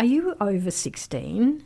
Are 0.00 0.06
you 0.06 0.34
over 0.40 0.70
16? 0.70 1.62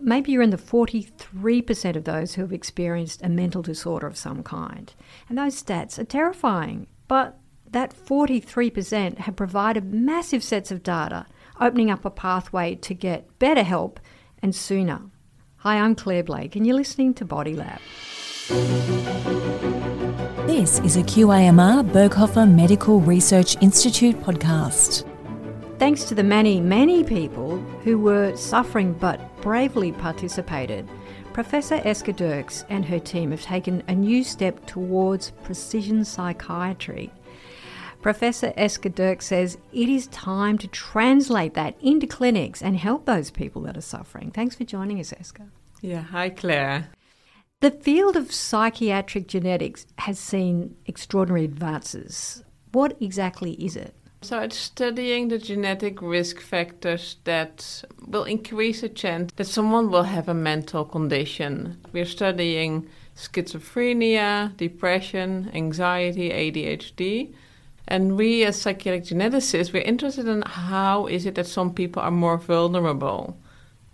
Maybe 0.00 0.30
you're 0.30 0.40
in 0.40 0.50
the 0.50 0.56
43% 0.56 1.96
of 1.96 2.04
those 2.04 2.34
who 2.34 2.42
have 2.42 2.52
experienced 2.52 3.22
a 3.22 3.28
mental 3.28 3.60
disorder 3.60 4.06
of 4.06 4.16
some 4.16 4.44
kind. 4.44 4.94
And 5.28 5.36
those 5.36 5.60
stats 5.60 5.98
are 5.98 6.04
terrifying. 6.04 6.86
But 7.08 7.36
that 7.68 7.92
43% 7.92 9.18
have 9.18 9.34
provided 9.34 9.92
massive 9.92 10.44
sets 10.44 10.70
of 10.70 10.84
data, 10.84 11.26
opening 11.60 11.90
up 11.90 12.04
a 12.04 12.10
pathway 12.10 12.76
to 12.76 12.94
get 12.94 13.36
better 13.40 13.64
help 13.64 13.98
and 14.40 14.54
sooner. 14.54 15.00
Hi, 15.56 15.78
I'm 15.78 15.96
Claire 15.96 16.22
Blake, 16.22 16.54
and 16.54 16.64
you're 16.64 16.76
listening 16.76 17.14
to 17.14 17.24
Body 17.24 17.56
Lab. 17.56 17.80
This 20.46 20.78
is 20.84 20.96
a 20.96 21.02
QIMR 21.02 21.90
Berghofer 21.90 22.48
Medical 22.48 23.00
Research 23.00 23.60
Institute 23.60 24.14
podcast. 24.22 25.10
Thanks 25.78 26.04
to 26.04 26.14
the 26.14 26.22
many, 26.22 26.60
many 26.60 27.02
people 27.02 27.58
who 27.82 27.98
were 27.98 28.36
suffering 28.36 28.94
but 28.94 29.20
bravely 29.42 29.92
participated, 29.92 30.88
Professor 31.32 31.80
Eske 31.84 32.14
Derks 32.16 32.64
and 32.68 32.84
her 32.84 33.00
team 33.00 33.32
have 33.32 33.42
taken 33.42 33.82
a 33.88 33.94
new 33.94 34.22
step 34.22 34.64
towards 34.66 35.32
precision 35.42 36.04
psychiatry. 36.04 37.12
Professor 38.02 38.52
Eske 38.56 38.94
Derks 38.94 39.26
says 39.26 39.58
it 39.72 39.88
is 39.88 40.06
time 40.08 40.58
to 40.58 40.68
translate 40.68 41.54
that 41.54 41.74
into 41.80 42.06
clinics 42.06 42.62
and 42.62 42.76
help 42.76 43.04
those 43.04 43.30
people 43.30 43.62
that 43.62 43.76
are 43.76 43.82
suffering. 43.82 44.30
Thanks 44.30 44.54
for 44.54 44.64
joining 44.64 45.00
us, 45.00 45.12
Eske. 45.12 45.42
Yeah, 45.82 46.02
hi, 46.02 46.30
Claire. 46.30 46.88
The 47.60 47.72
field 47.72 48.16
of 48.16 48.32
psychiatric 48.32 49.26
genetics 49.26 49.86
has 49.98 50.18
seen 50.18 50.76
extraordinary 50.86 51.44
advances. 51.44 52.44
What 52.72 52.96
exactly 53.00 53.52
is 53.54 53.74
it? 53.74 53.94
So 54.24 54.38
it's 54.38 54.56
studying 54.56 55.28
the 55.28 55.36
genetic 55.36 56.00
risk 56.00 56.40
factors 56.40 57.18
that 57.24 57.84
will 58.06 58.24
increase 58.24 58.80
the 58.80 58.88
chance 58.88 59.30
that 59.36 59.44
someone 59.44 59.90
will 59.90 60.04
have 60.04 60.30
a 60.30 60.32
mental 60.34 60.86
condition. 60.86 61.76
We're 61.92 62.06
studying 62.06 62.88
schizophrenia, 63.14 64.56
depression, 64.56 65.50
anxiety, 65.52 66.30
ADHD. 66.30 67.34
And 67.86 68.16
we 68.16 68.44
as 68.44 68.58
psychiatric 68.58 69.04
geneticists, 69.04 69.74
we're 69.74 69.82
interested 69.82 70.26
in 70.26 70.40
how 70.40 71.06
is 71.06 71.26
it 71.26 71.34
that 71.34 71.46
some 71.46 71.74
people 71.74 72.00
are 72.00 72.10
more 72.10 72.38
vulnerable? 72.38 73.36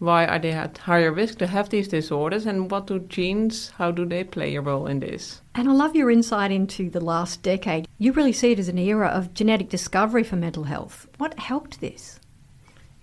Why 0.01 0.25
are 0.25 0.39
they 0.39 0.53
at 0.53 0.79
higher 0.79 1.13
risk 1.13 1.37
to 1.39 1.47
have 1.47 1.69
these 1.69 1.87
disorders 1.87 2.47
and 2.47 2.71
what 2.71 2.87
do 2.87 3.01
genes, 3.01 3.69
how 3.77 3.91
do 3.91 4.07
they 4.07 4.25
play 4.25 4.57
a 4.57 4.63
role 4.63 4.87
in 4.87 5.01
this? 5.01 5.43
And 5.55 5.69
I 5.69 5.73
love 5.73 5.95
your 5.95 6.11
insight 6.11 6.51
into 6.51 6.89
the 6.89 7.05
last 7.05 7.43
decade. 7.43 7.87
You 7.99 8.13
really 8.13 8.33
see 8.33 8.53
it 8.53 8.59
as 8.59 8.69
an 8.69 8.79
era 8.79 9.09
of 9.09 9.35
genetic 9.35 9.69
discovery 9.69 10.25
for 10.25 10.37
mental 10.37 10.65
health. 10.65 11.07
What 11.19 11.39
helped 11.39 11.83
this? 11.83 12.19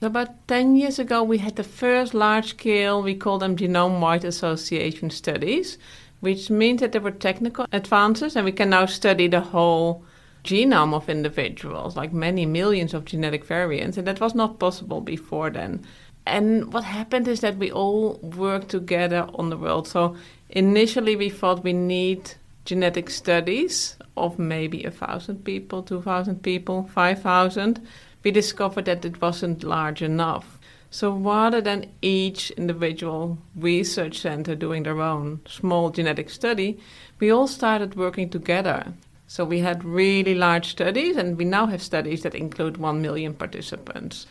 About 0.02 0.48
10 0.48 0.76
years 0.76 0.98
ago, 0.98 1.22
we 1.22 1.38
had 1.38 1.56
the 1.56 1.64
first 1.64 2.16
large 2.16 2.50
scale, 2.50 3.04
we 3.04 3.14
call 3.14 3.38
them 3.38 3.56
genome 3.56 4.00
wide 4.00 4.26
association 4.26 5.12
studies, 5.12 5.78
which 6.22 6.50
means 6.50 6.82
that 6.82 6.94
there 6.94 7.02
were 7.02 7.12
technical 7.12 7.68
advances 7.72 8.36
and 8.36 8.44
we 8.44 8.52
can 8.52 8.72
now 8.72 8.88
study 8.88 9.28
the 9.28 9.42
whole 9.42 10.04
genome 10.44 10.94
of 10.94 11.10
individuals, 11.10 11.96
like 11.96 12.14
many 12.14 12.46
millions 12.46 12.94
of 12.94 13.06
genetic 13.06 13.46
variants, 13.46 13.98
and 13.98 14.08
that 14.08 14.22
was 14.22 14.34
not 14.34 14.60
possible 14.60 15.02
before 15.02 15.50
then. 15.50 15.86
And 16.28 16.74
what 16.74 16.84
happened 16.84 17.28
is 17.28 17.42
that 17.42 17.58
we 17.58 17.72
all 17.72 18.20
worked 18.22 18.70
together 18.70 19.28
on 19.36 19.50
the 19.50 19.58
world. 19.58 19.88
So 19.88 20.16
initially, 20.50 21.16
we 21.16 21.30
thought 21.30 21.64
we 21.64 21.74
need 21.74 22.34
genetic 22.66 23.10
studies 23.10 23.96
of 24.18 24.38
maybe 24.38 24.84
a 24.84 24.92
thousand 24.92 25.46
people, 25.46 25.84
two 25.84 26.02
thousand 26.02 26.44
people, 26.44 26.90
five 26.94 27.22
thousand. 27.22 27.86
We 28.24 28.32
discovered 28.32 28.86
that 28.86 29.06
it 29.06 29.22
wasn't 29.22 29.64
large 29.64 30.02
enough. 30.02 30.58
So 30.90 31.12
rather 31.12 31.62
than 31.62 31.92
each 32.02 32.52
individual 32.52 33.38
research 33.56 34.20
center 34.20 34.56
doing 34.56 34.84
their 34.84 35.02
own 35.02 35.42
small 35.48 35.90
genetic 35.90 36.30
study, 36.30 36.80
we 37.20 37.30
all 37.30 37.48
started 37.48 37.96
working 37.96 38.30
together. 38.30 38.94
So 39.28 39.44
we 39.44 39.60
had 39.60 39.84
really 39.84 40.34
large 40.34 40.68
studies, 40.68 41.18
and 41.18 41.38
we 41.38 41.44
now 41.44 41.66
have 41.68 41.82
studies 41.82 42.24
that 42.24 42.36
include 42.36 42.78
1 42.78 43.02
million 43.02 43.34
participants. 43.34 44.26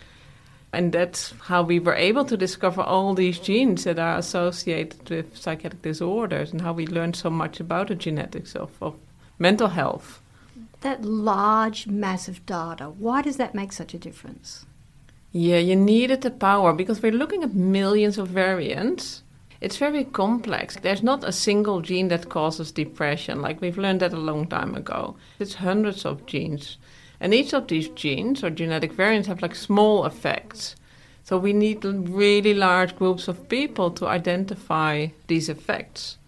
And 0.77 0.93
that's 0.93 1.33
how 1.45 1.63
we 1.63 1.79
were 1.79 1.95
able 1.95 2.27
to 2.27 2.37
discover 2.37 2.83
all 2.83 3.15
these 3.15 3.39
genes 3.39 3.85
that 3.85 3.99
are 3.99 4.19
associated 4.19 5.09
with 5.09 5.35
psychiatric 5.35 5.81
disorders 5.81 6.53
and 6.53 6.61
how 6.61 6.75
we 6.75 6.87
learned 6.87 7.17
so 7.17 7.31
much 7.31 7.61
about 7.61 7.89
the 7.89 7.95
genetics 7.95 8.55
of, 8.55 8.71
of 8.83 8.95
mental 9.39 9.69
health. 9.69 10.21
That 10.83 11.03
large, 11.03 11.87
massive 11.87 12.45
data, 12.45 12.91
why 12.91 13.23
does 13.23 13.39
that 13.39 13.55
make 13.55 13.73
such 13.73 13.95
a 13.95 13.99
difference? 13.99 14.67
Yeah, 15.33 15.61
you 15.61 15.77
needed 15.77 16.21
the 16.21 16.31
power 16.31 16.75
because 16.75 17.01
we're 17.01 17.11
looking 17.11 17.43
at 17.43 17.55
millions 17.55 18.19
of 18.19 18.29
variants. 18.29 19.23
It's 19.63 19.79
very 19.79 20.05
complex. 20.05 20.77
There's 20.77 21.03
not 21.03 21.25
a 21.25 21.33
single 21.33 21.81
gene 21.81 22.09
that 22.09 22.29
causes 22.29 22.71
depression, 22.71 23.41
like 23.41 23.63
we've 23.63 23.79
learned 23.79 24.01
that 24.01 24.13
a 24.13 24.19
long 24.19 24.47
time 24.47 24.75
ago. 24.75 25.17
It's 25.39 25.55
hundreds 25.55 26.05
of 26.05 26.27
genes. 26.27 26.77
And 27.21 27.33
each 27.33 27.53
of 27.53 27.69
these 27.69 27.89
genes 27.89 28.45
or 28.45 28.51
genetic 28.51 28.93
variants 28.93 29.29
have 29.29 29.43
like 29.43 29.55
small 29.55 30.05
effects. 30.05 30.77
So 31.25 31.39
we 31.39 31.53
need 31.53 31.85
really 31.85 32.55
large 32.55 32.95
groups 32.97 33.27
of 33.27 33.49
people 33.49 33.91
to 33.93 34.07
identify 34.07 35.09
these 35.27 35.49
effects. 35.49 36.19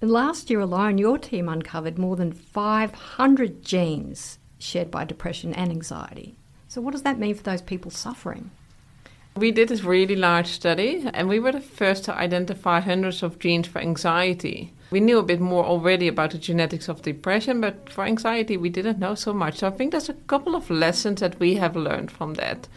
Last 0.00 0.50
year 0.50 0.60
alone, 0.60 0.98
your 0.98 1.18
team 1.18 1.48
uncovered 1.48 1.98
more 1.98 2.14
than 2.14 2.32
500 2.32 3.64
genes 3.64 4.38
shared 4.58 4.90
by 4.90 5.04
depression 5.04 5.54
and 5.54 5.70
anxiety. 5.70 6.36
So, 6.68 6.80
what 6.80 6.92
does 6.92 7.02
that 7.02 7.18
mean 7.18 7.34
for 7.34 7.42
those 7.42 7.62
people 7.62 7.90
suffering? 7.90 8.50
We 9.36 9.50
did 9.50 9.68
this 9.68 9.82
really 9.82 10.14
large 10.14 10.46
study, 10.46 11.04
and 11.12 11.28
we 11.28 11.40
were 11.40 11.50
the 11.50 11.60
first 11.60 12.04
to 12.04 12.14
identify 12.14 12.78
hundreds 12.78 13.20
of 13.20 13.40
genes 13.40 13.66
for 13.66 13.80
anxiety. 13.80 14.72
We 14.92 15.00
knew 15.00 15.18
a 15.18 15.24
bit 15.24 15.40
more 15.40 15.64
already 15.64 16.06
about 16.06 16.30
the 16.30 16.38
genetics 16.38 16.88
of 16.88 17.02
depression, 17.02 17.60
but 17.60 17.90
for 17.90 18.04
anxiety, 18.04 18.56
we 18.56 18.68
didn't 18.68 19.00
know 19.00 19.16
so 19.16 19.32
much. 19.32 19.58
So 19.58 19.66
I 19.66 19.70
think 19.70 19.90
there's 19.90 20.08
a 20.08 20.20
couple 20.28 20.54
of 20.54 20.70
lessons 20.70 21.20
that 21.20 21.40
we 21.40 21.56
have 21.56 21.74
learned 21.74 22.12
from 22.12 22.34
that. 22.34 22.68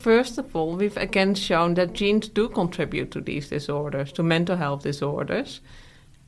First 0.00 0.36
of 0.36 0.56
all, 0.56 0.74
we've 0.74 0.96
again 0.96 1.36
shown 1.36 1.74
that 1.74 1.92
genes 1.92 2.26
do 2.26 2.48
contribute 2.48 3.12
to 3.12 3.20
these 3.20 3.50
disorders, 3.50 4.10
to 4.12 4.24
mental 4.24 4.56
health 4.56 4.82
disorders, 4.82 5.60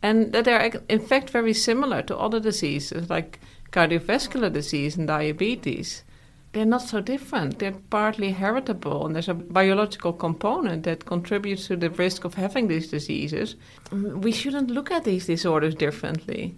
and 0.01 0.33
that 0.33 0.45
they're 0.45 0.81
in 0.89 1.01
fact 1.01 1.31
very 1.31 1.55
similar 1.55 2.03
to 2.03 2.17
other 2.17 2.39
diseases 2.39 3.11
like 3.11 3.41
cardiovascular 3.73 4.53
disease 4.53 4.97
and 4.97 5.09
diabetes 5.09 6.05
they're 6.53 6.67
not 6.67 6.83
so 6.83 7.01
different. 7.01 7.59
They're 7.59 7.73
partly 7.91 8.31
heritable, 8.31 9.07
and 9.07 9.15
there's 9.15 9.29
a 9.29 9.35
biological 9.35 10.13
component 10.13 10.83
that 10.85 11.07
contributes 11.07 11.67
to 11.69 11.77
the 11.77 11.91
risk 11.91 12.25
of 12.25 12.35
having 12.35 12.69
these 12.69 12.89
diseases. 12.89 13.57
We 13.91 14.33
shouldn't 14.33 14.71
look 14.71 14.91
at 14.91 15.05
these 15.05 15.27
disorders 15.27 15.75
differently. 15.75 16.55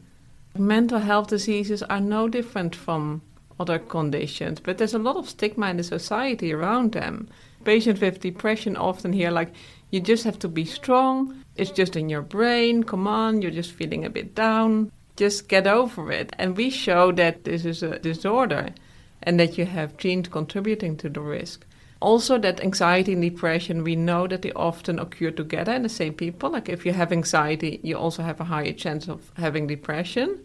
Mental 0.59 0.99
health 0.99 1.29
diseases 1.29 1.83
are 1.85 2.01
no 2.01 2.29
different 2.29 2.75
from 2.75 3.23
other 3.61 3.79
conditions, 3.79 4.59
but 4.59 4.79
there's 4.79 4.95
a 4.95 4.99
lot 4.99 5.17
of 5.17 5.29
stigma 5.29 5.69
in 5.69 5.77
the 5.77 5.85
society 5.85 6.53
around 6.53 6.93
them. 6.93 7.29
Patients 7.65 8.01
with 8.01 8.21
depression 8.21 8.77
often 8.77 9.13
hear, 9.13 9.31
like, 9.31 9.53
you 9.91 10.01
just 10.01 10.25
have 10.25 10.41
to 10.41 10.49
be 10.49 10.65
strong, 10.65 11.45
it's 11.55 11.71
just 11.71 11.95
in 11.95 12.09
your 12.09 12.23
brain, 12.23 12.83
come 12.83 13.07
on, 13.07 13.41
you're 13.41 13.53
just 13.53 13.71
feeling 13.71 14.05
a 14.05 14.11
bit 14.11 14.35
down, 14.35 14.91
just 15.17 15.49
get 15.49 15.69
over 15.69 16.11
it. 16.11 16.35
And 16.37 16.57
we 16.57 16.69
show 16.69 17.13
that 17.13 17.45
this 17.45 17.65
is 17.65 17.85
a 17.85 18.01
disorder 18.01 18.75
and 19.25 19.41
that 19.41 19.59
you 19.59 19.67
have 19.67 19.97
genes 19.97 20.29
contributing 20.29 20.97
to 20.99 21.09
the 21.09 21.21
risk. 21.21 21.67
Also, 22.01 22.39
that 22.39 22.61
anxiety 22.61 23.15
and 23.15 23.23
depression, 23.23 23.83
we 23.83 23.97
know 23.97 24.27
that 24.27 24.43
they 24.43 24.53
often 24.53 24.99
occur 24.99 25.31
together 25.31 25.73
in 25.73 25.83
the 25.83 25.89
same 25.89 26.13
people. 26.13 26.51
Like 26.51 26.69
if 26.69 26.85
you 26.85 26.93
have 26.93 27.11
anxiety, 27.11 27.81
you 27.83 27.97
also 27.97 28.23
have 28.23 28.41
a 28.41 28.45
higher 28.45 28.73
chance 28.73 29.09
of 29.09 29.33
having 29.37 29.67
depression. 29.67 30.45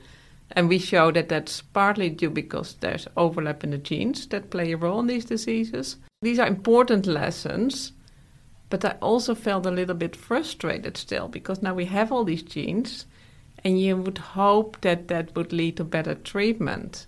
And 0.54 0.70
we 0.70 0.80
show 0.80 1.12
that 1.12 1.30
that's 1.30 1.62
partly 1.62 2.10
due 2.10 2.30
because 2.30 2.76
there's 2.76 3.08
overlap 3.18 3.64
in 3.64 3.72
the 3.72 3.78
genes 3.78 4.26
that 4.28 4.50
play 4.50 4.72
a 4.72 4.78
role 4.78 5.02
in 5.02 5.08
these 5.08 5.26
diseases. 5.26 5.98
These 6.22 6.40
are 6.40 6.48
important 6.48 7.06
lessons, 7.06 7.92
but 8.70 8.86
I 8.86 8.96
also 9.02 9.36
felt 9.36 9.66
a 9.66 9.72
little 9.72 9.96
bit 9.96 10.16
frustrated 10.16 10.98
still 10.98 11.28
because 11.28 11.62
now 11.62 11.74
we 11.74 11.86
have 11.86 12.12
all 12.12 12.24
these 12.24 12.42
genes, 12.42 13.06
and 13.64 13.80
you 13.80 13.98
would 13.98 14.18
hope 14.18 14.82
that 14.82 15.08
that 15.10 15.36
would 15.36 15.52
lead 15.52 15.78
to 15.78 15.84
better 15.84 16.16
treatment. 16.16 17.06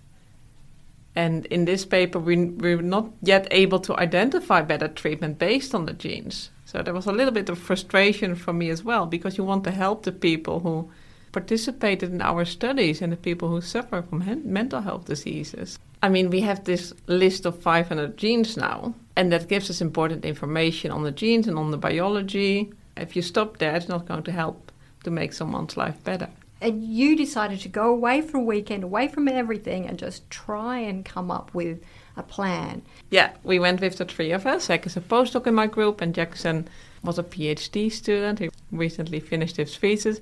And 1.14 1.46
in 1.46 1.66
this 1.66 1.84
paper, 1.84 2.18
we, 2.18 2.46
we 2.46 2.74
were 2.74 2.82
not 2.82 3.10
yet 3.22 3.46
able 3.50 3.80
to 3.80 3.96
identify 3.98 4.62
better 4.62 4.88
treatment 4.88 5.38
based 5.38 5.74
on 5.74 5.84
the 5.84 5.92
genes. 5.92 6.50
So 6.64 6.82
there 6.82 6.94
was 6.94 7.06
a 7.06 7.12
little 7.12 7.32
bit 7.32 7.50
of 7.50 7.58
frustration 7.58 8.34
for 8.34 8.52
me 8.52 8.70
as 8.70 8.82
well, 8.82 9.04
because 9.06 9.36
you 9.36 9.44
want 9.44 9.64
to 9.64 9.70
help 9.70 10.04
the 10.04 10.12
people 10.12 10.60
who 10.60 10.90
participated 11.32 12.10
in 12.10 12.22
our 12.22 12.44
studies 12.44 13.02
and 13.02 13.12
the 13.12 13.16
people 13.16 13.48
who 13.48 13.60
suffer 13.60 14.02
from 14.02 14.42
mental 14.44 14.80
health 14.80 15.04
diseases. 15.04 15.78
I 16.02 16.08
mean, 16.08 16.30
we 16.30 16.40
have 16.40 16.64
this 16.64 16.92
list 17.06 17.46
of 17.46 17.60
500 17.62 18.16
genes 18.16 18.56
now, 18.56 18.94
and 19.14 19.30
that 19.32 19.48
gives 19.48 19.68
us 19.70 19.80
important 19.80 20.24
information 20.24 20.90
on 20.90 21.02
the 21.02 21.12
genes 21.12 21.46
and 21.46 21.58
on 21.58 21.70
the 21.70 21.76
biology. 21.76 22.72
If 22.96 23.16
you 23.16 23.22
stop 23.22 23.58
there, 23.58 23.76
it's 23.76 23.88
not 23.88 24.06
going 24.06 24.22
to 24.24 24.32
help 24.32 24.72
to 25.04 25.10
make 25.10 25.32
someone's 25.32 25.76
life 25.76 26.02
better 26.04 26.28
and 26.62 26.82
you 26.82 27.16
decided 27.16 27.60
to 27.60 27.68
go 27.68 27.90
away 27.90 28.20
for 28.20 28.38
a 28.38 28.42
weekend, 28.42 28.84
away 28.84 29.08
from 29.08 29.28
everything, 29.28 29.86
and 29.86 29.98
just 29.98 30.28
try 30.30 30.78
and 30.78 31.04
come 31.04 31.30
up 31.30 31.52
with 31.52 31.82
a 32.16 32.22
plan. 32.22 32.82
Yeah, 33.10 33.32
we 33.42 33.58
went 33.58 33.80
with 33.80 33.98
the 33.98 34.04
three 34.04 34.32
of 34.32 34.46
us. 34.46 34.64
Zach 34.64 34.86
is 34.86 34.96
a 34.96 35.00
postdoc 35.00 35.46
in 35.46 35.54
my 35.54 35.66
group, 35.66 36.00
and 36.00 36.14
Jackson 36.14 36.68
was 37.02 37.18
a 37.18 37.22
PhD 37.24 37.90
student. 37.90 38.38
He 38.38 38.50
recently 38.70 39.20
finished 39.20 39.56
his 39.56 39.76
thesis. 39.76 40.20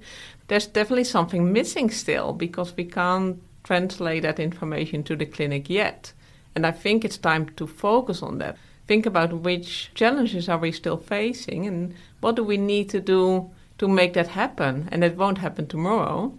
There's 0.48 0.66
definitely 0.66 1.04
something 1.04 1.52
missing 1.52 1.90
still 1.90 2.32
because 2.32 2.74
we 2.76 2.84
can't 2.84 3.42
translate 3.62 4.22
that 4.22 4.40
information 4.40 5.02
to 5.04 5.16
the 5.16 5.26
clinic 5.26 5.68
yet. 5.68 6.12
And 6.54 6.66
I 6.66 6.72
think 6.72 7.04
it's 7.04 7.18
time 7.18 7.50
to 7.50 7.66
focus 7.66 8.22
on 8.22 8.38
that. 8.38 8.56
Think 8.86 9.06
about 9.06 9.32
which 9.32 9.92
challenges 9.94 10.48
are 10.48 10.58
we 10.58 10.72
still 10.72 10.96
facing 10.96 11.66
and 11.66 11.94
what 12.20 12.34
do 12.34 12.42
we 12.42 12.56
need 12.56 12.88
to 12.90 13.00
do 13.00 13.50
to 13.80 13.88
make 13.88 14.12
that 14.12 14.28
happen. 14.28 14.86
And 14.92 15.02
it 15.02 15.16
won't 15.16 15.38
happen 15.38 15.66
tomorrow. 15.66 16.38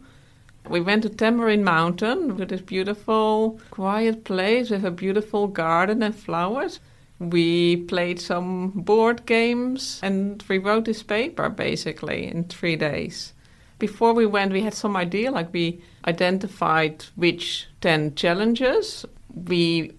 We 0.70 0.80
went 0.80 1.02
to 1.04 1.10
Tamborine 1.10 1.64
Mountain 1.64 2.38
with 2.38 2.50
this 2.50 2.62
beautiful, 2.62 3.60
quiet 3.72 4.24
place 4.24 4.70
with 4.70 4.86
a 4.86 4.92
beautiful 4.92 5.48
garden 5.48 6.04
and 6.04 6.16
flowers. 6.16 6.80
We 7.18 7.78
played 7.78 8.20
some 8.20 8.70
board 8.70 9.26
games 9.26 10.00
and 10.04 10.44
rewrote 10.48 10.86
this 10.86 11.02
paper 11.02 11.50
basically 11.50 12.28
in 12.28 12.44
three 12.44 12.76
days. 12.76 13.34
Before 13.80 14.14
we 14.14 14.28
went, 14.28 14.54
we 14.54 14.62
had 14.62 14.76
some 14.76 14.96
idea, 14.96 15.32
like 15.32 15.52
we 15.52 15.82
identified 16.06 17.06
which 17.16 17.68
10 17.82 18.14
challenges 18.14 19.04
we 19.34 19.94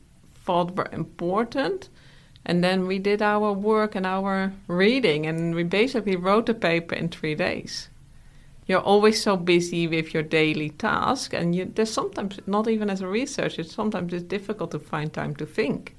thought 0.44 0.76
were 0.76 0.88
important. 0.92 1.88
And 2.44 2.62
then 2.64 2.86
we 2.86 2.98
did 2.98 3.22
our 3.22 3.52
work 3.52 3.94
and 3.94 4.04
our 4.04 4.52
reading, 4.66 5.26
and 5.26 5.54
we 5.54 5.62
basically 5.62 6.16
wrote 6.16 6.46
the 6.46 6.54
paper 6.54 6.94
in 6.94 7.08
three 7.08 7.36
days. 7.36 7.88
You're 8.66 8.80
always 8.80 9.22
so 9.22 9.36
busy 9.36 9.86
with 9.86 10.14
your 10.14 10.22
daily 10.22 10.70
task 10.70 11.34
and 11.34 11.54
you, 11.54 11.64
there's 11.64 11.92
sometimes 11.92 12.38
not 12.46 12.68
even 12.68 12.88
as 12.88 13.00
a 13.00 13.08
researcher 13.08 13.64
sometimes 13.64 14.12
it's 14.12 14.22
difficult 14.22 14.70
to 14.70 14.78
find 14.78 15.12
time 15.12 15.34
to 15.36 15.46
think. 15.46 15.96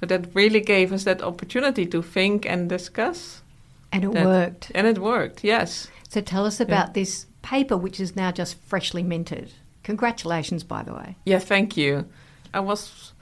But 0.00 0.08
that 0.08 0.34
really 0.34 0.60
gave 0.60 0.92
us 0.92 1.04
that 1.04 1.22
opportunity 1.22 1.86
to 1.86 2.02
think 2.02 2.46
and 2.46 2.68
discuss. 2.68 3.42
And 3.92 4.04
it 4.04 4.12
that, 4.12 4.26
worked. 4.26 4.72
and 4.74 4.86
it 4.86 4.98
worked 4.98 5.44
yes. 5.44 5.88
So 6.08 6.20
tell 6.20 6.44
us 6.44 6.60
about 6.60 6.88
yeah. 6.88 6.92
this 6.94 7.26
paper 7.42 7.76
which 7.76 8.00
is 8.00 8.16
now 8.16 8.32
just 8.32 8.58
freshly 8.58 9.04
minted. 9.04 9.52
Congratulations 9.84 10.64
by 10.64 10.82
the 10.82 10.94
way. 10.94 11.16
Yeah 11.24 11.38
thank 11.38 11.76
you. 11.76 12.06
I 12.52 12.60
was 12.60 13.12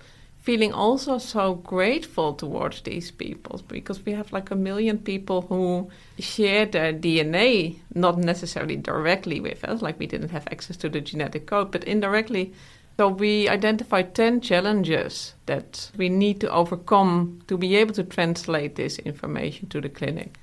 feeling 0.42 0.72
also 0.72 1.18
so 1.18 1.54
grateful 1.54 2.34
towards 2.34 2.82
these 2.82 3.12
people 3.12 3.62
because 3.68 4.04
we 4.04 4.12
have 4.12 4.32
like 4.32 4.50
a 4.50 4.56
million 4.56 4.98
people 4.98 5.42
who 5.42 5.88
share 6.18 6.66
their 6.66 6.92
DNA, 6.92 7.78
not 7.94 8.18
necessarily 8.18 8.76
directly 8.76 9.38
with 9.38 9.62
us, 9.64 9.80
like 9.80 10.00
we 10.00 10.06
didn't 10.06 10.30
have 10.30 10.48
access 10.50 10.76
to 10.76 10.88
the 10.88 11.00
genetic 11.00 11.46
code, 11.46 11.70
but 11.70 11.84
indirectly. 11.84 12.52
So 12.96 13.08
we 13.08 13.48
identified 13.48 14.16
10 14.16 14.40
challenges 14.40 15.34
that 15.46 15.92
we 15.96 16.08
need 16.08 16.40
to 16.40 16.50
overcome 16.50 17.42
to 17.46 17.56
be 17.56 17.76
able 17.76 17.94
to 17.94 18.04
translate 18.04 18.74
this 18.74 18.98
information 18.98 19.68
to 19.68 19.80
the 19.80 19.88
clinic. 19.88 20.38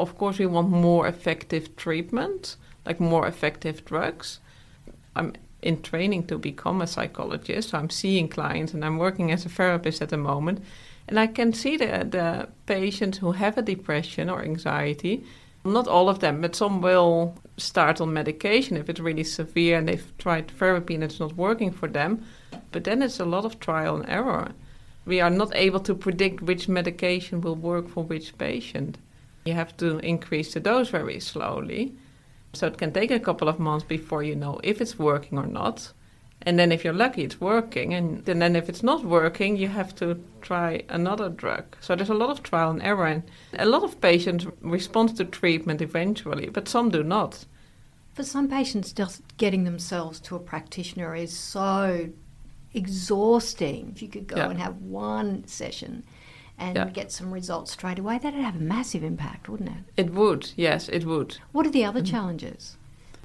Of 0.00 0.16
course, 0.16 0.38
we 0.38 0.46
want 0.46 0.70
more 0.70 1.06
effective 1.06 1.76
treatment, 1.76 2.56
like 2.86 2.98
more 2.98 3.26
effective 3.26 3.84
drugs. 3.84 4.40
I'm 5.14 5.34
in 5.62 5.82
training 5.82 6.26
to 6.26 6.38
become 6.38 6.80
a 6.80 6.86
psychologist. 6.86 7.70
So 7.70 7.78
I'm 7.78 7.90
seeing 7.90 8.28
clients 8.28 8.74
and 8.74 8.84
I'm 8.84 8.98
working 8.98 9.32
as 9.32 9.44
a 9.44 9.48
therapist 9.48 10.02
at 10.02 10.10
the 10.10 10.16
moment. 10.16 10.62
And 11.08 11.18
I 11.18 11.26
can 11.26 11.52
see 11.52 11.76
the, 11.76 12.06
the 12.08 12.48
patients 12.66 13.18
who 13.18 13.32
have 13.32 13.56
a 13.58 13.62
depression 13.62 14.28
or 14.28 14.42
anxiety. 14.42 15.24
Not 15.64 15.88
all 15.88 16.08
of 16.08 16.20
them, 16.20 16.40
but 16.40 16.54
some 16.54 16.80
will 16.80 17.34
start 17.56 18.00
on 18.00 18.12
medication 18.12 18.76
if 18.76 18.88
it's 18.88 19.00
really 19.00 19.24
severe 19.24 19.78
and 19.78 19.88
they've 19.88 20.12
tried 20.18 20.50
therapy 20.50 20.94
and 20.94 21.02
it's 21.02 21.18
not 21.18 21.36
working 21.36 21.72
for 21.72 21.88
them. 21.88 22.24
But 22.70 22.84
then 22.84 23.02
it's 23.02 23.20
a 23.20 23.24
lot 23.24 23.44
of 23.44 23.58
trial 23.58 23.96
and 23.96 24.08
error. 24.08 24.52
We 25.04 25.20
are 25.20 25.30
not 25.30 25.54
able 25.54 25.80
to 25.80 25.94
predict 25.94 26.42
which 26.42 26.68
medication 26.68 27.40
will 27.40 27.56
work 27.56 27.88
for 27.88 28.04
which 28.04 28.36
patient. 28.38 28.98
You 29.46 29.54
have 29.54 29.76
to 29.78 29.98
increase 29.98 30.52
the 30.52 30.60
dose 30.60 30.90
very 30.90 31.18
slowly. 31.18 31.94
So 32.54 32.66
it 32.66 32.78
can 32.78 32.92
take 32.92 33.10
a 33.10 33.20
couple 33.20 33.48
of 33.48 33.58
months 33.58 33.84
before 33.84 34.22
you 34.22 34.34
know 34.34 34.60
if 34.64 34.80
it's 34.80 34.98
working 34.98 35.38
or 35.38 35.46
not. 35.46 35.92
And 36.42 36.58
then 36.58 36.70
if 36.70 36.84
you're 36.84 36.94
lucky, 36.94 37.24
it's 37.24 37.40
working. 37.40 37.94
And 37.94 38.24
then 38.24 38.56
if 38.56 38.68
it's 38.68 38.82
not 38.82 39.04
working, 39.04 39.56
you 39.56 39.68
have 39.68 39.94
to 39.96 40.22
try 40.40 40.82
another 40.88 41.28
drug. 41.28 41.76
So 41.80 41.96
there's 41.96 42.10
a 42.10 42.14
lot 42.14 42.30
of 42.30 42.42
trial 42.42 42.70
and 42.70 42.82
error. 42.82 43.06
And 43.06 43.24
a 43.58 43.64
lot 43.64 43.82
of 43.82 44.00
patients 44.00 44.46
respond 44.60 45.16
to 45.16 45.24
treatment 45.24 45.82
eventually, 45.82 46.48
but 46.48 46.68
some 46.68 46.90
do 46.90 47.02
not. 47.02 47.44
For 48.14 48.22
some 48.22 48.48
patients, 48.48 48.92
just 48.92 49.22
getting 49.36 49.64
themselves 49.64 50.20
to 50.20 50.36
a 50.36 50.40
practitioner 50.40 51.14
is 51.14 51.36
so 51.36 52.08
exhausting. 52.72 53.92
If 53.94 54.02
you 54.02 54.08
could 54.08 54.26
go 54.26 54.36
yeah. 54.36 54.50
and 54.50 54.58
have 54.60 54.76
one 54.76 55.46
session 55.46 56.04
and 56.58 56.76
yeah. 56.76 56.84
get 56.86 57.12
some 57.12 57.32
results 57.32 57.72
straight 57.72 57.98
away, 57.98 58.18
that'd 58.18 58.40
have 58.40 58.56
a 58.56 58.60
massive 58.60 59.04
impact, 59.04 59.48
wouldn't 59.48 59.70
it? 59.70 59.84
It 59.96 60.12
would, 60.12 60.50
yes, 60.56 60.88
it 60.88 61.04
would. 61.04 61.38
What 61.52 61.66
are 61.66 61.70
the 61.70 61.84
other 61.84 62.00
mm-hmm. 62.00 62.10
challenges? 62.10 62.76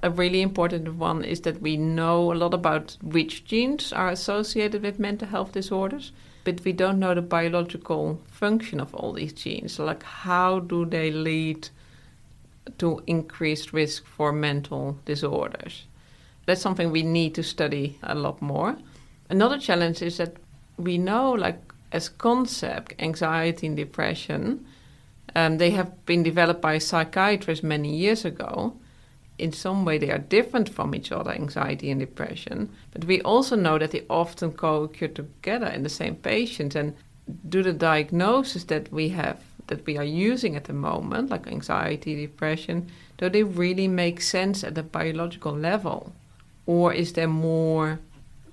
A 0.04 0.10
really 0.10 0.42
important 0.42 0.96
one 0.96 1.24
is 1.24 1.42
that 1.42 1.62
we 1.62 1.78
know 1.78 2.32
a 2.32 2.36
lot 2.36 2.54
about 2.54 2.98
which 3.02 3.46
genes 3.46 3.94
are 3.94 4.10
associated 4.10 4.84
with 4.84 5.00
mental 5.00 5.30
health 5.30 5.54
disorders, 5.54 6.12
but 6.44 6.64
we 6.66 6.74
don't 6.74 7.00
know 7.00 7.14
the 7.14 7.22
biological 7.22 8.20
function 8.30 8.82
of 8.82 8.94
all 8.94 9.14
these 9.14 9.34
genes. 9.34 9.80
Like, 9.80 10.04
how 10.04 10.60
do 10.60 10.86
they 10.86 11.10
lead 11.10 11.70
to 12.80 13.02
increased 13.08 13.72
risk 13.72 14.06
for 14.06 14.34
mental 14.34 14.98
disorders? 15.06 15.86
That's 16.46 16.62
something 16.62 16.92
we 16.92 17.04
need 17.04 17.34
to 17.36 17.44
study 17.44 17.98
a 18.04 18.14
lot 18.14 18.42
more. 18.42 18.76
Another 19.30 19.58
challenge 19.58 20.02
is 20.02 20.18
that 20.18 20.36
we 20.78 20.98
know, 20.98 21.32
like, 21.32 21.62
as 21.94 22.10
concept, 22.10 22.94
anxiety 23.00 23.68
and 23.68 23.78
depression, 23.78 24.66
um, 25.36 25.58
they 25.60 25.70
have 25.72 26.06
been 26.06 26.24
developed 26.24 26.62
by 26.62 26.80
psychiatrists 26.80 27.64
many 27.64 27.96
years 27.96 28.26
ago. 28.26 28.76
In 29.38 29.52
some 29.52 29.86
way, 29.86 29.98
they 29.98 30.12
are 30.12 30.18
different 30.18 30.70
from 30.70 30.94
each 30.94 31.12
other, 31.12 31.32
anxiety 31.32 31.90
and 31.92 32.00
depression. 32.00 32.70
But 32.92 33.06
we 33.06 33.22
also 33.22 33.56
know 33.56 33.78
that 33.78 33.92
they 33.92 34.04
often 34.10 34.52
co 34.52 34.84
occur 34.84 35.08
together 35.08 35.68
in 35.68 35.84
the 35.84 35.90
same 35.90 36.16
patient. 36.16 36.76
And 36.76 36.96
do 37.48 37.64
the 37.64 37.74
diagnosis 37.74 38.66
that 38.66 38.92
we 38.92 39.10
have, 39.10 39.40
that 39.68 39.86
we 39.86 39.98
are 39.98 40.04
using 40.04 40.56
at 40.56 40.66
the 40.66 40.74
moment, 40.74 41.30
like 41.30 41.48
anxiety, 41.48 42.16
depression, 42.16 42.90
do 43.18 43.30
they 43.30 43.44
really 43.44 43.88
make 43.88 44.22
sense 44.22 44.64
at 44.64 44.76
the 44.76 44.84
biological 44.84 45.54
level? 45.54 46.14
Or 46.66 46.94
is 46.94 47.14
there 47.14 47.28
more 47.28 48.00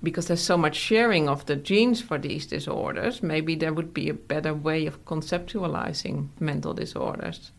because 0.03 0.27
there's 0.27 0.41
so 0.41 0.57
much 0.57 0.75
sharing 0.75 1.29
of 1.29 1.45
the 1.45 1.55
genes 1.55 2.01
for 2.01 2.17
these 2.17 2.45
disorders, 2.47 3.21
maybe 3.21 3.55
there 3.55 3.73
would 3.73 3.93
be 3.93 4.09
a 4.09 4.13
better 4.13 4.53
way 4.53 4.85
of 4.85 5.05
conceptualizing 5.05 6.29
mental 6.39 6.73
disorders. 6.73 7.51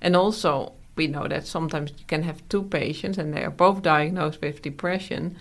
And 0.00 0.16
also, 0.16 0.72
we 0.96 1.06
know 1.06 1.26
that 1.28 1.46
sometimes 1.46 1.92
you 1.96 2.04
can 2.06 2.22
have 2.22 2.48
two 2.48 2.64
patients 2.64 3.18
and 3.18 3.32
they 3.32 3.44
are 3.44 3.50
both 3.50 3.82
diagnosed 3.82 4.40
with 4.40 4.62
depression, 4.62 5.36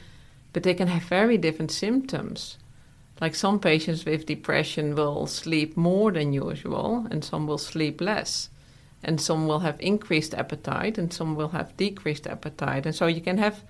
but 0.52 0.64
they 0.64 0.74
can 0.74 0.88
have 0.88 1.04
very 1.04 1.38
different 1.38 1.72
symptoms. 1.72 2.58
Like 3.22 3.36
some 3.36 3.60
patients 3.60 4.06
with 4.06 4.26
depression 4.26 4.96
will 4.96 5.28
sleep 5.28 5.78
more 5.78 6.12
than 6.12 6.34
usual, 6.34 7.08
and 7.10 7.24
some 7.24 7.48
will 7.48 7.58
sleep 7.58 8.02
less. 8.02 8.50
And 9.04 9.20
some 9.20 9.48
will 9.48 9.60
have 9.60 9.80
increased 9.80 10.34
appetite, 10.34 10.98
and 10.98 11.14
some 11.14 11.36
will 11.36 11.50
have 11.50 11.78
decreased 11.78 12.28
appetite. 12.28 12.86
And 12.86 12.96
so 12.96 13.08
you 13.08 13.22
can 13.22 13.38
have 13.38 13.64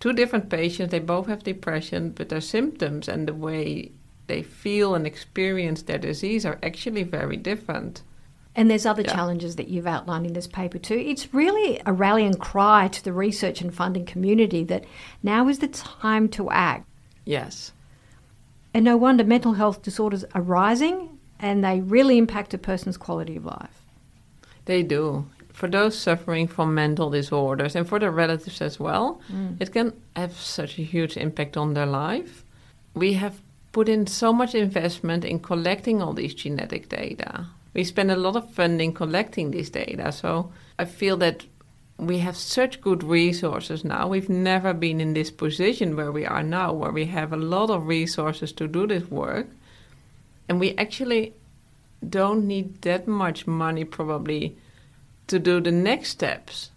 two 0.00 0.12
different 0.12 0.48
patients. 0.48 0.90
They 0.90 0.98
both 0.98 1.26
have 1.26 1.42
depression, 1.42 2.10
but 2.10 2.28
their 2.28 2.40
symptoms 2.40 3.08
and 3.08 3.26
the 3.26 3.34
way 3.34 3.92
they 4.26 4.42
feel 4.42 4.94
and 4.94 5.06
experience 5.06 5.82
their 5.82 5.98
disease 5.98 6.44
are 6.46 6.58
actually 6.62 7.02
very 7.02 7.36
different. 7.36 8.02
And 8.54 8.70
there's 8.70 8.86
other 8.86 9.02
yeah. 9.02 9.14
challenges 9.14 9.56
that 9.56 9.68
you've 9.68 9.86
outlined 9.86 10.26
in 10.26 10.32
this 10.32 10.46
paper 10.46 10.78
too. 10.78 10.98
It's 10.98 11.32
really 11.32 11.80
a 11.86 11.92
rallying 11.92 12.34
cry 12.34 12.88
to 12.88 13.04
the 13.04 13.12
research 13.12 13.60
and 13.60 13.74
funding 13.74 14.04
community 14.04 14.64
that 14.64 14.84
now 15.22 15.48
is 15.48 15.60
the 15.60 15.68
time 15.68 16.28
to 16.30 16.50
act. 16.50 16.86
Yes. 17.24 17.72
And 18.74 18.84
no 18.84 18.96
wonder 18.96 19.24
mental 19.24 19.54
health 19.54 19.82
disorders 19.82 20.24
are 20.34 20.42
rising 20.42 21.18
and 21.38 21.64
they 21.64 21.80
really 21.80 22.18
impact 22.18 22.52
a 22.52 22.58
person's 22.58 22.96
quality 22.96 23.36
of 23.36 23.44
life. 23.44 23.84
They 24.64 24.82
do 24.82 25.26
for 25.58 25.66
those 25.66 25.98
suffering 25.98 26.46
from 26.46 26.72
mental 26.72 27.10
disorders 27.10 27.74
and 27.74 27.88
for 27.88 27.98
their 27.98 28.12
relatives 28.12 28.60
as 28.60 28.78
well, 28.78 29.20
mm. 29.32 29.60
it 29.60 29.72
can 29.72 29.92
have 30.14 30.32
such 30.38 30.78
a 30.78 30.82
huge 30.82 31.16
impact 31.16 31.56
on 31.56 31.74
their 31.74 31.84
life. 31.84 32.44
We 32.94 33.14
have 33.14 33.42
put 33.72 33.88
in 33.88 34.06
so 34.06 34.32
much 34.32 34.54
investment 34.54 35.24
in 35.24 35.40
collecting 35.40 36.00
all 36.00 36.12
these 36.12 36.32
genetic 36.32 36.88
data. 36.88 37.46
We 37.74 37.82
spend 37.82 38.12
a 38.12 38.16
lot 38.16 38.36
of 38.36 38.48
funding 38.52 38.92
collecting 38.92 39.50
this 39.50 39.68
data. 39.68 40.12
So 40.12 40.52
I 40.78 40.84
feel 40.84 41.16
that 41.16 41.44
we 41.96 42.18
have 42.18 42.36
such 42.36 42.80
good 42.80 43.02
resources 43.02 43.84
now. 43.84 44.06
We've 44.06 44.28
never 44.28 44.72
been 44.72 45.00
in 45.00 45.14
this 45.14 45.32
position 45.32 45.96
where 45.96 46.12
we 46.12 46.24
are 46.24 46.44
now, 46.44 46.72
where 46.72 46.92
we 46.92 47.06
have 47.06 47.32
a 47.32 47.36
lot 47.36 47.68
of 47.68 47.88
resources 47.88 48.52
to 48.52 48.68
do 48.68 48.86
this 48.86 49.10
work. 49.10 49.48
And 50.48 50.60
we 50.60 50.76
actually 50.76 51.34
don't 52.08 52.46
need 52.46 52.82
that 52.82 53.08
much 53.08 53.48
money, 53.48 53.84
probably 53.84 54.56
to 55.28 55.38
do 55.38 55.60
the 55.60 55.70
next 55.70 56.10
steps. 56.10 56.70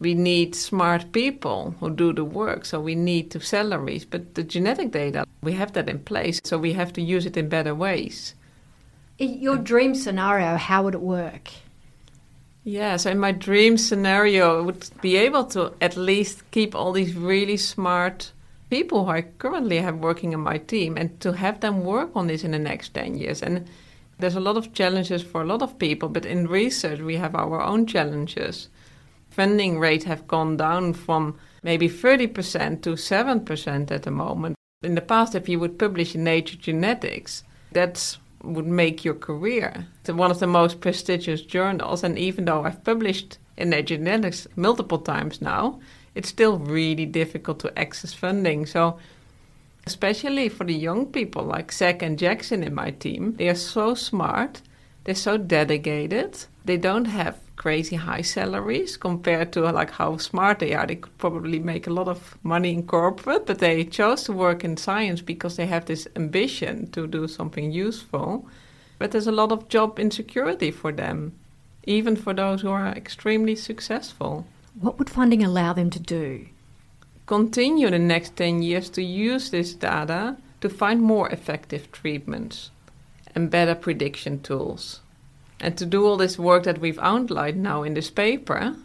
We 0.00 0.14
need 0.14 0.54
smart 0.54 1.12
people 1.12 1.76
who 1.80 1.90
do 1.90 2.12
the 2.12 2.24
work, 2.24 2.64
so 2.64 2.80
we 2.80 2.94
need 2.94 3.30
the 3.30 3.40
salaries. 3.40 4.04
But 4.04 4.34
the 4.34 4.42
genetic 4.42 4.90
data, 4.90 5.24
We 5.42 5.52
have 5.52 5.72
that 5.74 5.88
in 5.88 5.98
place, 5.98 6.40
so 6.42 6.58
we 6.58 6.72
have 6.72 6.92
to 6.94 7.02
use 7.02 7.26
it 7.26 7.36
in 7.36 7.48
better 7.48 7.74
ways. 7.74 8.34
In 9.18 9.40
your 9.40 9.56
dream 9.56 9.94
scenario, 9.94 10.56
how 10.56 10.82
would 10.82 10.94
it 10.94 11.00
work? 11.00 11.50
Yeah, 12.64 12.96
so 12.96 13.10
in 13.10 13.18
my 13.18 13.32
dream 13.32 13.76
scenario, 13.76 14.58
I 14.58 14.62
would 14.62 14.88
be 15.02 15.16
able 15.16 15.44
to 15.46 15.74
at 15.82 15.96
least 15.96 16.50
keep 16.50 16.74
all 16.74 16.92
these 16.92 17.14
really 17.14 17.58
smart 17.58 18.32
people 18.70 19.04
who 19.04 19.10
I 19.10 19.22
currently 19.38 19.76
have 19.78 19.98
working 19.98 20.32
in 20.32 20.40
my 20.40 20.58
team 20.58 20.96
and 20.96 21.20
to 21.20 21.32
have 21.32 21.60
them 21.60 21.84
work 21.84 22.10
on 22.14 22.26
this 22.26 22.42
in 22.42 22.52
the 22.52 22.58
next 22.58 22.94
10 22.94 23.16
years. 23.16 23.42
And 23.42 23.66
there's 24.18 24.36
a 24.36 24.40
lot 24.40 24.56
of 24.56 24.72
challenges 24.72 25.22
for 25.22 25.42
a 25.42 25.46
lot 25.46 25.62
of 25.62 25.78
people, 25.78 26.08
but 26.08 26.24
in 26.24 26.46
research, 26.46 27.00
we 27.00 27.16
have 27.16 27.34
our 27.34 27.60
own 27.60 27.86
challenges. 27.86 28.68
Funding 29.30 29.78
rates 29.78 30.04
have 30.04 30.28
gone 30.28 30.56
down 30.56 30.92
from 30.92 31.38
maybe 31.62 31.88
30% 31.88 32.82
to 32.82 32.90
7% 32.90 33.90
at 33.90 34.02
the 34.02 34.10
moment. 34.10 34.56
In 34.82 34.94
the 34.94 35.00
past, 35.00 35.34
if 35.34 35.48
you 35.48 35.58
would 35.58 35.78
publish 35.78 36.14
in 36.14 36.24
Nature 36.24 36.56
Genetics, 36.56 37.42
that 37.72 38.16
would 38.42 38.66
make 38.66 39.04
your 39.04 39.14
career. 39.14 39.86
It's 40.00 40.10
one 40.10 40.30
of 40.30 40.38
the 40.38 40.46
most 40.46 40.80
prestigious 40.80 41.42
journals, 41.42 42.04
and 42.04 42.18
even 42.18 42.44
though 42.44 42.64
I've 42.64 42.84
published 42.84 43.38
in 43.56 43.70
Nature 43.70 43.96
Genetics 43.96 44.46
multiple 44.56 44.98
times 44.98 45.40
now, 45.40 45.80
it's 46.14 46.28
still 46.28 46.58
really 46.58 47.06
difficult 47.06 47.58
to 47.60 47.78
access 47.78 48.12
funding. 48.12 48.66
So, 48.66 48.98
especially 49.86 50.48
for 50.48 50.64
the 50.64 50.74
young 50.74 51.06
people 51.06 51.44
like 51.44 51.72
Zach 51.72 52.02
and 52.02 52.18
Jackson 52.18 52.62
in 52.62 52.74
my 52.74 52.90
team, 52.90 53.34
they 53.36 53.48
are 53.48 53.54
so 53.54 53.94
smart, 53.94 54.62
they're 55.04 55.14
so 55.14 55.36
dedicated, 55.36 56.46
they 56.64 56.76
don't 56.76 57.06
have 57.06 57.38
crazy 57.56 57.96
high 57.96 58.22
salaries 58.22 58.96
compared 58.96 59.52
to 59.52 59.60
like 59.70 59.90
how 59.90 60.16
smart 60.16 60.58
they 60.58 60.74
are. 60.74 60.86
They 60.86 60.96
could 60.96 61.16
probably 61.18 61.58
make 61.58 61.86
a 61.86 61.92
lot 61.92 62.08
of 62.08 62.36
money 62.42 62.72
in 62.72 62.86
corporate, 62.86 63.46
but 63.46 63.58
they 63.58 63.84
chose 63.84 64.24
to 64.24 64.32
work 64.32 64.64
in 64.64 64.76
science 64.76 65.20
because 65.20 65.56
they 65.56 65.66
have 65.66 65.86
this 65.86 66.08
ambition 66.16 66.90
to 66.92 67.06
do 67.06 67.28
something 67.28 67.70
useful. 67.70 68.48
But 68.98 69.10
there's 69.10 69.26
a 69.26 69.32
lot 69.32 69.52
of 69.52 69.68
job 69.68 69.98
insecurity 69.98 70.70
for 70.70 70.92
them, 70.92 71.32
even 71.84 72.16
for 72.16 72.32
those 72.32 72.62
who 72.62 72.70
are 72.70 72.88
extremely 72.88 73.56
successful. 73.56 74.46
What 74.80 74.98
would 74.98 75.10
funding 75.10 75.44
allow 75.44 75.72
them 75.72 75.90
to 75.90 76.00
do? 76.00 76.46
Continue 77.26 77.90
the 77.90 77.98
next 77.98 78.36
10 78.36 78.62
years 78.62 78.90
to 78.90 79.02
use 79.02 79.50
this 79.50 79.72
data 79.74 80.36
to 80.60 80.68
find 80.68 81.00
more 81.00 81.30
effective 81.30 81.90
treatments 81.90 82.70
and 83.34 83.50
better 83.50 83.74
prediction 83.74 84.40
tools 84.40 85.00
and 85.60 85.78
to 85.78 85.86
do 85.86 86.06
all 86.06 86.18
this 86.18 86.38
work 86.38 86.64
that 86.64 86.80
we've 86.80 86.98
outlined 86.98 87.62
now 87.62 87.82
in 87.82 87.94
this 87.94 88.10
paper 88.10 88.76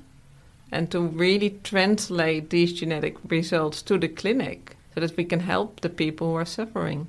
and 0.72 0.90
to 0.92 1.02
really 1.02 1.60
translate 1.64 2.50
these 2.50 2.72
genetic 2.72 3.18
results 3.28 3.82
to 3.82 3.98
the 3.98 4.08
clinic 4.08 4.78
so 4.94 5.02
that 5.02 5.18
we 5.18 5.26
can 5.26 5.42
help 5.42 5.82
the 5.82 5.90
people 5.90 6.28
who 6.28 6.36
are 6.36 6.46
suffering. 6.46 7.08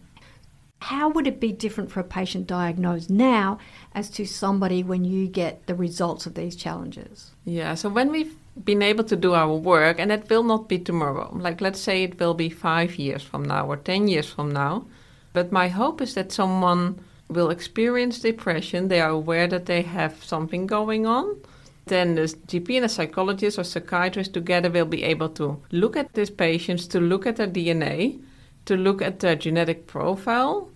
How 0.80 1.10
would 1.10 1.26
it 1.26 1.40
be 1.40 1.52
different 1.52 1.90
for 1.90 2.00
a 2.00 2.04
patient 2.04 2.46
diagnosed 2.46 3.10
now 3.10 3.58
as 3.94 4.10
to 4.10 4.26
somebody 4.26 4.82
when 4.82 5.04
you 5.04 5.28
get 5.28 5.66
the 5.66 5.74
results 5.74 6.26
of 6.26 6.34
these 6.34 6.56
challenges? 6.56 7.32
Yeah, 7.44 7.74
so 7.74 7.88
when 7.88 8.10
we've 8.10 8.34
been 8.64 8.82
able 8.82 9.04
to 9.04 9.16
do 9.16 9.34
our 9.34 9.54
work, 9.54 10.00
and 10.00 10.10
it 10.10 10.28
will 10.30 10.42
not 10.42 10.68
be 10.68 10.78
tomorrow, 10.78 11.30
like 11.36 11.60
let's 11.60 11.80
say 11.80 12.02
it 12.02 12.18
will 12.18 12.34
be 12.34 12.48
five 12.48 12.96
years 12.96 13.22
from 13.22 13.44
now 13.44 13.66
or 13.66 13.76
10 13.76 14.08
years 14.08 14.28
from 14.28 14.50
now, 14.50 14.86
but 15.32 15.52
my 15.52 15.68
hope 15.68 16.00
is 16.00 16.14
that 16.14 16.32
someone 16.32 16.98
will 17.28 17.50
experience 17.50 18.18
depression, 18.18 18.88
they 18.88 19.00
are 19.00 19.10
aware 19.10 19.46
that 19.46 19.66
they 19.66 19.82
have 19.82 20.24
something 20.24 20.66
going 20.66 21.06
on. 21.06 21.36
Then 21.86 22.14
the 22.14 22.22
GP 22.22 22.76
and 22.76 22.84
a 22.84 22.88
psychologist 22.88 23.58
or 23.58 23.64
psychiatrist 23.64 24.32
together 24.32 24.70
will 24.70 24.86
be 24.86 25.02
able 25.04 25.28
to 25.30 25.60
look 25.70 25.96
at 25.96 26.12
these 26.14 26.30
patients, 26.30 26.86
to 26.88 27.00
look 27.00 27.26
at 27.26 27.36
their 27.36 27.48
DNA, 27.48 28.20
to 28.64 28.76
look 28.76 29.02
at 29.02 29.20
their 29.20 29.36
genetic 29.36 29.86
profile, 29.86 30.69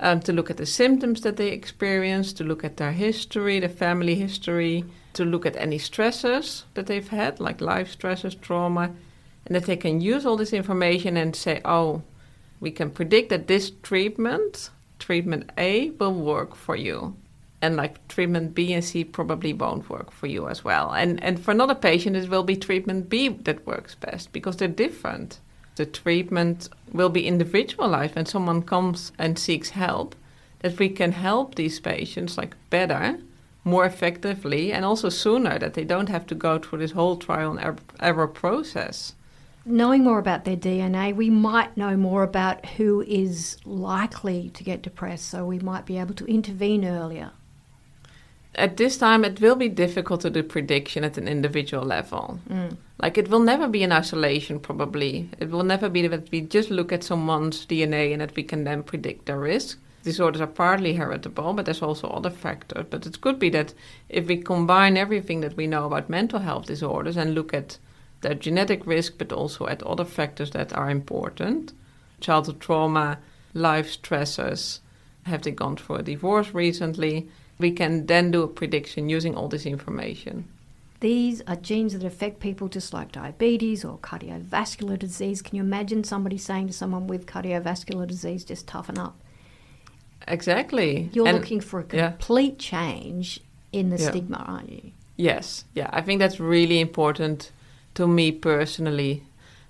um, 0.00 0.20
to 0.20 0.32
look 0.32 0.50
at 0.50 0.56
the 0.56 0.66
symptoms 0.66 1.22
that 1.22 1.36
they 1.36 1.48
experience, 1.48 2.32
to 2.34 2.44
look 2.44 2.64
at 2.64 2.76
their 2.76 2.92
history, 2.92 3.60
their 3.60 3.68
family 3.68 4.14
history, 4.14 4.84
to 5.14 5.24
look 5.24 5.46
at 5.46 5.56
any 5.56 5.78
stressors 5.78 6.64
that 6.74 6.86
they've 6.86 7.08
had, 7.08 7.40
like 7.40 7.60
life 7.60 7.96
stressors, 7.98 8.40
trauma, 8.40 8.94
and 9.46 9.54
that 9.54 9.64
they 9.64 9.76
can 9.76 10.00
use 10.00 10.26
all 10.26 10.36
this 10.36 10.52
information 10.52 11.16
and 11.16 11.34
say, 11.34 11.60
oh, 11.64 12.02
we 12.60 12.70
can 12.70 12.90
predict 12.90 13.30
that 13.30 13.46
this 13.46 13.70
treatment 13.82 14.70
treatment 14.98 15.50
A 15.56 15.90
will 15.90 16.14
work 16.14 16.54
for 16.54 16.76
you. 16.76 17.16
And 17.60 17.76
like 17.76 18.06
treatment 18.08 18.54
B 18.54 18.72
and 18.72 18.84
C 18.84 19.04
probably 19.04 19.52
won't 19.52 19.90
work 19.90 20.12
for 20.12 20.26
you 20.26 20.48
as 20.48 20.62
well. 20.64 20.92
And 20.92 21.22
and 21.22 21.40
for 21.40 21.50
another 21.50 21.74
patient 21.74 22.16
it 22.16 22.28
will 22.28 22.44
be 22.44 22.56
treatment 22.56 23.08
B 23.08 23.28
that 23.28 23.66
works 23.66 23.94
best 23.94 24.32
because 24.32 24.56
they're 24.56 24.68
different. 24.68 25.40
The 25.78 25.86
treatment 25.86 26.68
will 26.92 27.08
be 27.08 27.28
individualized 27.28 28.16
when 28.16 28.26
someone 28.26 28.62
comes 28.62 29.12
and 29.16 29.38
seeks 29.38 29.70
help, 29.70 30.16
that 30.58 30.76
we 30.76 30.88
can 30.88 31.12
help 31.12 31.54
these 31.54 31.78
patients 31.78 32.36
like 32.36 32.56
better, 32.68 33.18
more 33.62 33.84
effectively, 33.84 34.72
and 34.72 34.84
also 34.84 35.08
sooner, 35.08 35.56
that 35.60 35.74
they 35.74 35.84
don't 35.84 36.08
have 36.08 36.26
to 36.26 36.34
go 36.34 36.58
through 36.58 36.80
this 36.80 36.90
whole 36.90 37.16
trial 37.16 37.56
and 37.56 37.80
error 38.00 38.26
process 38.26 39.14
knowing 39.68 40.02
more 40.02 40.18
about 40.18 40.44
their 40.44 40.56
DNA, 40.56 41.14
we 41.14 41.28
might 41.28 41.76
know 41.76 41.96
more 41.96 42.22
about 42.22 42.64
who 42.64 43.02
is 43.02 43.58
likely 43.66 44.50
to 44.54 44.64
get 44.64 44.82
depressed, 44.82 45.26
so 45.26 45.44
we 45.44 45.58
might 45.58 45.84
be 45.84 45.98
able 45.98 46.14
to 46.14 46.24
intervene 46.24 46.84
earlier. 46.86 47.30
At 48.58 48.76
this 48.76 48.98
time, 48.98 49.24
it 49.24 49.40
will 49.40 49.54
be 49.54 49.68
difficult 49.68 50.22
to 50.22 50.30
do 50.30 50.42
prediction 50.42 51.04
at 51.04 51.16
an 51.16 51.28
individual 51.28 51.84
level. 51.84 52.40
Mm. 52.50 52.76
Like, 53.00 53.16
it 53.16 53.28
will 53.28 53.38
never 53.38 53.68
be 53.68 53.84
in 53.84 53.92
isolation, 53.92 54.58
probably. 54.58 55.30
It 55.38 55.50
will 55.50 55.62
never 55.62 55.88
be 55.88 56.08
that 56.08 56.28
we 56.32 56.40
just 56.40 56.68
look 56.68 56.92
at 56.92 57.04
someone's 57.04 57.64
DNA 57.64 58.12
and 58.12 58.20
that 58.20 58.34
we 58.34 58.42
can 58.42 58.64
then 58.64 58.82
predict 58.82 59.26
their 59.26 59.38
risk. 59.38 59.78
Disorders 60.02 60.40
are 60.40 60.48
partly 60.48 60.94
heritable, 60.94 61.52
but 61.52 61.66
there's 61.66 61.82
also 61.82 62.08
other 62.08 62.30
factors. 62.30 62.84
But 62.90 63.06
it 63.06 63.20
could 63.20 63.38
be 63.38 63.48
that 63.50 63.74
if 64.08 64.26
we 64.26 64.38
combine 64.38 64.96
everything 64.96 65.40
that 65.42 65.56
we 65.56 65.68
know 65.68 65.86
about 65.86 66.10
mental 66.10 66.40
health 66.40 66.66
disorders 66.66 67.16
and 67.16 67.36
look 67.36 67.54
at 67.54 67.78
the 68.22 68.34
genetic 68.34 68.84
risk, 68.84 69.18
but 69.18 69.32
also 69.32 69.68
at 69.68 69.84
other 69.84 70.04
factors 70.04 70.50
that 70.50 70.72
are 70.72 70.90
important. 70.90 71.72
Childhood 72.20 72.58
trauma, 72.58 73.18
life 73.54 74.02
stressors, 74.02 74.80
have 75.26 75.42
they 75.42 75.52
gone 75.52 75.76
through 75.76 75.96
a 75.96 76.02
divorce 76.02 76.52
recently? 76.52 77.28
We 77.58 77.72
can 77.72 78.06
then 78.06 78.30
do 78.30 78.42
a 78.42 78.48
prediction 78.48 79.08
using 79.08 79.36
all 79.36 79.48
this 79.48 79.66
information. 79.66 80.48
These 81.00 81.42
are 81.46 81.56
genes 81.56 81.92
that 81.92 82.04
affect 82.04 82.40
people 82.40 82.68
just 82.68 82.92
like 82.92 83.12
diabetes 83.12 83.84
or 83.84 83.98
cardiovascular 83.98 84.98
disease. 84.98 85.42
Can 85.42 85.56
you 85.56 85.62
imagine 85.62 86.02
somebody 86.02 86.38
saying 86.38 86.66
to 86.68 86.72
someone 86.72 87.06
with 87.06 87.26
cardiovascular 87.26 88.06
disease, 88.06 88.44
just 88.44 88.66
toughen 88.66 88.98
up? 88.98 89.16
Exactly. 90.26 91.08
You're 91.12 91.28
and 91.28 91.38
looking 91.38 91.60
for 91.60 91.80
a 91.80 91.84
complete 91.84 92.54
yeah. 92.54 92.70
change 92.70 93.40
in 93.72 93.90
the 93.90 93.98
yeah. 93.98 94.10
stigma, 94.10 94.44
aren't 94.46 94.70
you? 94.70 94.92
Yes, 95.16 95.64
yeah. 95.74 95.88
I 95.92 96.00
think 96.00 96.18
that's 96.20 96.40
really 96.40 96.80
important 96.80 97.52
to 97.94 98.06
me 98.06 98.32
personally. 98.32 99.22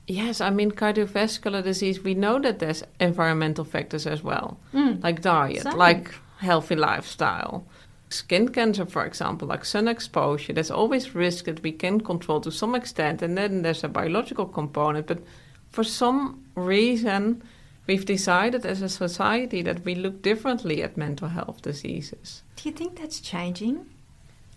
Yes, 0.07 0.40
I 0.40 0.49
mean 0.49 0.71
cardiovascular 0.73 1.62
disease. 1.62 2.02
We 2.02 2.14
know 2.14 2.38
that 2.38 2.59
there's 2.59 2.83
environmental 2.99 3.64
factors 3.64 4.07
as 4.07 4.23
well, 4.23 4.59
mm. 4.73 5.02
like 5.02 5.21
diet, 5.21 5.64
like 5.76 6.14
healthy 6.38 6.76
lifestyle. 6.76 7.66
Skin 8.10 8.48
cancer, 8.48 8.86
for 8.86 9.04
example, 9.04 9.48
like 9.48 9.64
sun 9.64 9.88
exposure, 9.88 10.52
there's 10.52 10.70
always 10.70 11.14
risk 11.14 11.44
that 11.44 11.62
we 11.62 11.72
can 11.72 12.00
control 12.00 12.40
to 12.40 12.50
some 12.50 12.74
extent, 12.74 13.22
and 13.22 13.36
then 13.36 13.62
there's 13.62 13.84
a 13.84 13.88
biological 13.88 14.46
component. 14.46 15.06
But 15.06 15.22
for 15.70 15.84
some 15.84 16.44
reason, 16.54 17.42
we've 17.86 18.06
decided 18.06 18.64
as 18.64 18.82
a 18.82 18.88
society 18.88 19.62
that 19.62 19.84
we 19.84 19.94
look 19.94 20.22
differently 20.22 20.82
at 20.82 20.96
mental 20.96 21.28
health 21.28 21.62
diseases. 21.62 22.42
Do 22.56 22.68
you 22.68 22.74
think 22.74 22.98
that's 22.98 23.20
changing? 23.20 23.86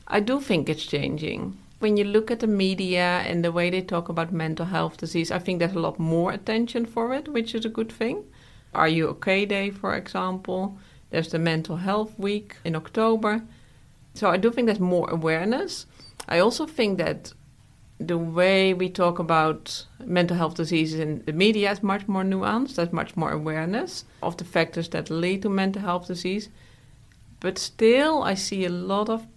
I 0.08 0.20
do 0.20 0.40
think 0.40 0.70
it's 0.70 0.86
changing 0.86 1.58
when 1.82 1.98
you 1.98 2.04
look 2.04 2.30
at 2.30 2.40
the 2.40 2.48
media 2.48 3.24
and 3.26 3.44
the 3.44 3.52
way 3.52 3.70
they 3.72 3.82
talk 3.82 4.08
about 4.08 4.32
mental 4.32 4.68
health 4.68 4.98
disease, 4.98 5.32
I 5.32 5.40
think 5.40 5.60
there's 5.60 5.74
a 5.74 5.80
lot 5.80 5.98
more 6.00 6.32
attention 6.32 6.86
for 6.86 7.14
it, 7.14 7.28
which 7.28 7.56
is 7.56 7.66
a 7.66 7.70
good 7.70 7.92
thing. 7.92 8.24
Are 8.74 8.88
You 8.88 9.10
OK 9.10 9.46
Day, 9.48 9.72
for 9.72 9.96
example. 9.96 10.78
There's 11.12 11.30
the 11.30 11.40
Mental 11.40 11.78
Health 11.78 12.18
Week 12.18 12.56
in 12.64 12.76
October. 12.76 13.44
So 14.16 14.30
I 14.30 14.38
do 14.38 14.52
think 14.52 14.66
there's 14.66 14.80
more 14.80 15.10
awareness. 15.10 15.86
I 16.28 16.40
also 16.40 16.66
think 16.66 16.98
that 16.98 17.34
the 18.00 18.18
way 18.18 18.74
we 18.74 18.90
talk 18.90 19.20
about 19.20 19.86
mental 20.04 20.36
health 20.36 20.56
diseases 20.56 21.00
in 21.00 21.24
the 21.26 21.34
media 21.34 21.72
is 21.72 21.84
much 21.84 22.08
more 22.08 22.24
nuanced. 22.24 22.76
There's 22.76 22.92
much 22.92 23.16
more 23.16 23.32
awareness 23.32 24.06
of 24.24 24.38
the 24.38 24.44
factors 24.44 24.90
that 24.90 25.10
lead 25.10 25.44
to 25.44 25.50
mental 25.50 25.82
health 25.82 26.08
disease. 26.08 26.50
But 27.40 27.58
still, 27.58 28.24
I 28.24 28.34
see 28.34 28.66
a 28.66 28.70
lot 28.70 29.10
of 29.10 29.28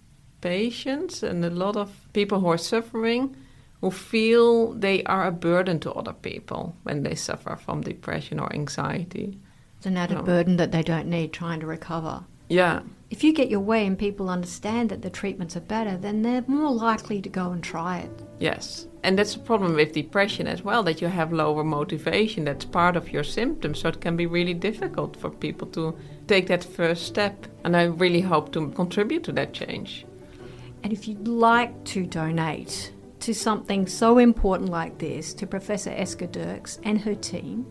patients 0.41 1.23
and 1.23 1.43
a 1.45 1.49
lot 1.49 1.75
of 1.75 1.89
people 2.13 2.39
who 2.39 2.47
are 2.47 2.57
suffering 2.57 3.35
who 3.81 3.91
feel 3.91 4.73
they 4.73 5.03
are 5.03 5.27
a 5.27 5.31
burden 5.31 5.79
to 5.79 5.91
other 5.91 6.13
people 6.13 6.75
when 6.83 7.03
they 7.03 7.15
suffer 7.15 7.55
from 7.55 7.81
depression 7.81 8.39
or 8.39 8.51
anxiety. 8.53 9.39
An 9.85 9.97
added 9.97 10.25
burden 10.25 10.57
that 10.57 10.71
they 10.71 10.81
don't 10.81 11.07
need 11.07 11.31
trying 11.31 11.59
to 11.59 11.67
recover. 11.67 12.23
Yeah. 12.49 12.81
If 13.11 13.23
you 13.23 13.33
get 13.33 13.49
your 13.49 13.59
way 13.59 13.85
and 13.85 13.97
people 13.97 14.29
understand 14.29 14.89
that 14.89 15.01
the 15.03 15.09
treatments 15.09 15.55
are 15.55 15.61
better, 15.61 15.95
then 15.95 16.23
they're 16.23 16.43
more 16.47 16.71
likely 16.71 17.21
to 17.21 17.29
go 17.29 17.51
and 17.51 17.63
try 17.63 17.99
it. 17.99 18.11
Yes. 18.39 18.87
And 19.03 19.17
that's 19.17 19.35
a 19.35 19.39
problem 19.39 19.75
with 19.75 19.93
depression 19.93 20.47
as 20.47 20.63
well, 20.63 20.81
that 20.83 21.01
you 21.01 21.07
have 21.07 21.31
lower 21.31 21.63
motivation. 21.63 22.45
That's 22.45 22.65
part 22.65 22.95
of 22.95 23.13
your 23.13 23.23
symptoms. 23.23 23.79
So 23.79 23.89
it 23.89 24.01
can 24.01 24.17
be 24.17 24.25
really 24.25 24.55
difficult 24.55 25.15
for 25.17 25.29
people 25.29 25.67
to 25.69 25.95
take 26.27 26.47
that 26.47 26.63
first 26.63 27.05
step. 27.05 27.45
And 27.63 27.77
I 27.77 27.83
really 27.83 28.21
hope 28.21 28.51
to 28.53 28.69
contribute 28.71 29.23
to 29.25 29.31
that 29.33 29.53
change. 29.53 30.05
And 30.83 30.91
if 30.91 31.07
you'd 31.07 31.27
like 31.27 31.83
to 31.85 32.05
donate 32.05 32.91
to 33.19 33.33
something 33.33 33.87
so 33.87 34.17
important 34.17 34.69
like 34.69 34.97
this 34.97 35.33
to 35.35 35.47
Professor 35.47 35.91
Eske 35.91 36.31
Derks 36.31 36.79
and 36.83 36.99
her 37.01 37.15
team, 37.15 37.65